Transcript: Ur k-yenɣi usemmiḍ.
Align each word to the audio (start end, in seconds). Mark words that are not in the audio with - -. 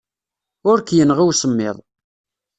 Ur 0.69 0.77
k-yenɣi 0.81 1.23
usemmiḍ. 1.29 1.77